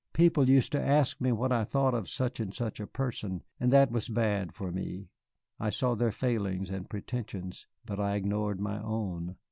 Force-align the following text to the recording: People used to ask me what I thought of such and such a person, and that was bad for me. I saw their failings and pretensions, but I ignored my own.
People 0.13 0.49
used 0.49 0.71
to 0.71 0.81
ask 0.81 1.21
me 1.21 1.31
what 1.31 1.51
I 1.51 1.63
thought 1.63 1.93
of 1.93 2.09
such 2.09 2.39
and 2.39 2.51
such 2.55 2.79
a 2.79 2.87
person, 2.87 3.43
and 3.59 3.71
that 3.71 3.91
was 3.91 4.09
bad 4.09 4.51
for 4.55 4.71
me. 4.71 5.09
I 5.59 5.69
saw 5.69 5.93
their 5.93 6.11
failings 6.11 6.71
and 6.71 6.89
pretensions, 6.89 7.67
but 7.85 7.99
I 7.99 8.15
ignored 8.15 8.59
my 8.59 8.81
own. 8.81 9.35